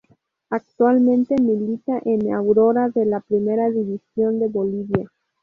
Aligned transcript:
Actualmente 0.49 1.35
milita 1.39 2.01
en 2.05 2.33
Aurora 2.33 2.89
de 2.89 3.05
la 3.05 3.19
Primera 3.19 3.69
División 3.69 4.39
de 4.39 4.47
Bolivia. 4.47 5.11